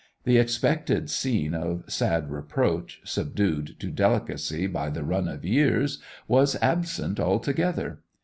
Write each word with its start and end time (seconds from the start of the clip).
The 0.23 0.39
expected 0.39 1.11
scene 1.11 1.53
of 1.53 1.83
sad 1.87 2.31
reproach, 2.31 3.01
subdued 3.03 3.79
to 3.79 3.91
delicacy 3.91 4.65
by 4.65 4.89
the 4.89 5.03
run 5.03 5.27
of 5.27 5.45
years, 5.45 6.01
was 6.27 6.55
absent 6.59 7.19
altogether. 7.19 7.99